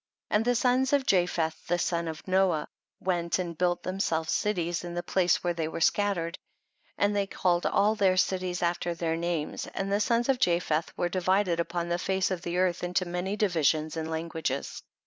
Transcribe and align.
And 0.31 0.43
the 0.43 0.55
sons 0.55 0.93
of 0.93 1.05
Japheth 1.05 1.67
the 1.67 1.77
son 1.77 2.07
of 2.07 2.27
Noah 2.27 2.67
went 2.99 3.37
and 3.37 3.55
built 3.55 3.83
them 3.83 3.99
selves 3.99 4.31
cities 4.31 4.83
in 4.83 4.95
the 4.95 5.03
places 5.03 5.43
where 5.43 5.53
they 5.53 5.67
were 5.67 5.79
scattered, 5.79 6.39
and 6.97 7.15
they 7.15 7.27
called 7.27 7.67
all 7.67 7.93
their 7.93 8.17
cities 8.17 8.63
after 8.63 8.95
their 8.95 9.15
names, 9.15 9.67
and 9.75 9.91
the 9.91 9.99
sons 9.99 10.27
of 10.27 10.39
Japheth 10.39 10.91
were 10.97 11.07
divided 11.07 11.59
upon 11.59 11.87
the 11.89 11.99
face 11.99 12.31
of 12.31 12.41
the 12.41 12.57
earth 12.57 12.83
into 12.83 13.05
many 13.05 13.35
di 13.35 13.45
visions 13.45 13.95
and 13.95 14.07
lancruages. 14.09 14.81